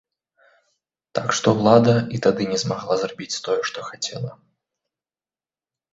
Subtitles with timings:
[1.17, 4.37] Так што ўлада і тады не змагла зрабіць тое, што хацела.